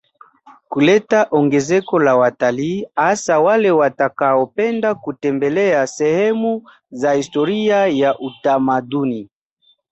[0.75, 9.29] Kuleta ongezeko la wataliii hasa wale watakaopenda kutembelea sehemu za historia ya utamaduni